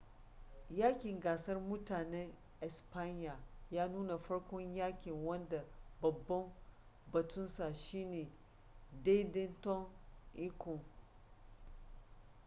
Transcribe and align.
yaƙin 0.69 1.19
gasar 1.19 1.59
mutanen 1.59 2.33
espanya 2.61 3.35
ya 3.71 3.87
nuna 3.87 4.17
farkon 4.17 4.75
yaƙin 4.75 5.25
wanda 5.25 5.65
babban 6.01 6.53
batunsa 7.11 7.73
shine 7.75 8.27
daidaiton 9.03 9.87
iko 10.33 10.81